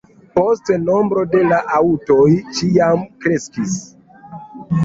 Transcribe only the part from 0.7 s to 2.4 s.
nombro de la aŭtoj